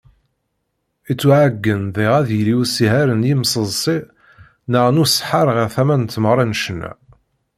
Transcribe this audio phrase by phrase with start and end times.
[1.07, 3.97] Yettuɛeggen diɣ ad yili usiher n yimseḍsi
[4.71, 6.91] neɣ n useḥḥar ɣer tama n tmeɣra n ccna.